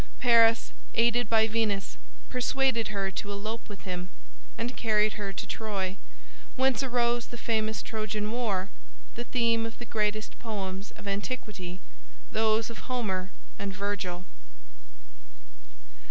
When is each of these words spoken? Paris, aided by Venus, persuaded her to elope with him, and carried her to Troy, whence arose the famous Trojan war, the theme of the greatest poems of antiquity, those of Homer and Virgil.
Paris, 0.19 0.73
aided 0.95 1.29
by 1.29 1.45
Venus, 1.47 1.95
persuaded 2.27 2.87
her 2.87 3.11
to 3.11 3.31
elope 3.31 3.69
with 3.69 3.83
him, 3.83 4.09
and 4.57 4.75
carried 4.75 5.13
her 5.13 5.31
to 5.31 5.45
Troy, 5.45 5.95
whence 6.55 6.81
arose 6.81 7.27
the 7.27 7.37
famous 7.37 7.83
Trojan 7.83 8.31
war, 8.31 8.71
the 9.13 9.23
theme 9.25 9.63
of 9.63 9.77
the 9.77 9.85
greatest 9.85 10.39
poems 10.39 10.89
of 10.97 11.07
antiquity, 11.07 11.79
those 12.31 12.71
of 12.71 12.89
Homer 12.89 13.29
and 13.59 13.75
Virgil. 13.75 14.25